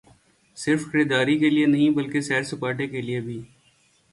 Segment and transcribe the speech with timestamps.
[0.57, 3.41] صرف خریداری کیلئے نہیں بلکہ سیر سپاٹے کیلئے بھی۔